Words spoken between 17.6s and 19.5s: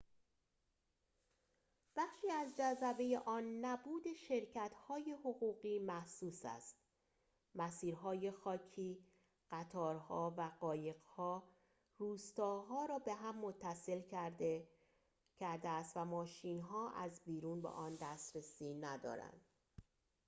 به آن دسترسی ندارند